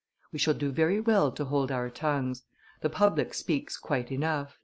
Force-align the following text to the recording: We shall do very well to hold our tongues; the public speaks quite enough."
We 0.31 0.39
shall 0.39 0.55
do 0.55 0.71
very 0.71 0.99
well 0.99 1.31
to 1.33 1.45
hold 1.45 1.71
our 1.71 1.91
tongues; 1.91 2.41
the 2.79 2.89
public 2.89 3.35
speaks 3.35 3.77
quite 3.77 4.11
enough." 4.11 4.57